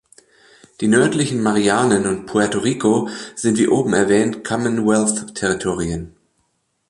[0.79, 6.15] Die Nördlichen Marianen und Puerto Rico sind wie oben erwähnt Commonwealth-Territorien.